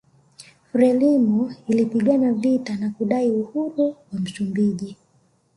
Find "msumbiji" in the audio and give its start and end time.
4.19-4.97